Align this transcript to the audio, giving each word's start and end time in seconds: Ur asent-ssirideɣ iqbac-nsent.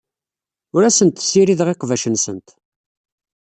Ur 0.75 0.83
asent-ssirideɣ 0.83 1.67
iqbac-nsent. 1.69 2.47